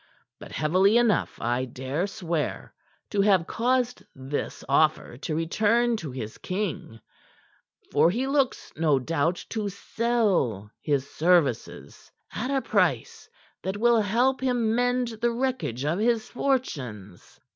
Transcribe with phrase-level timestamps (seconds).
[0.39, 2.73] But heavily enough, I dare swear,
[3.11, 6.99] to have caused this offer to return to his king;
[7.91, 13.29] for he looks, no doubt, to sell his services at a price
[13.61, 17.39] that will help him mend the wreckage of his fortunes.